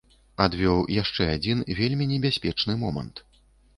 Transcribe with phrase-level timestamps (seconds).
[0.45, 3.25] Адвёў яшчэ адзін вельмі небяспечны момант.